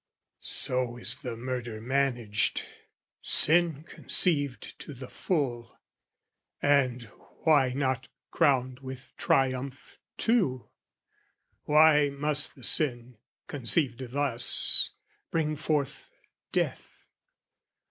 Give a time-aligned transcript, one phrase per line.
[0.63, 2.65] So is the murder managed,
[3.21, 5.77] sin conceived To the full:
[6.59, 7.03] and
[7.43, 10.69] why not crowned with triumph too?
[11.65, 14.89] Why must the sin, conceived thus,
[15.29, 16.09] bring forth
[16.51, 17.05] death?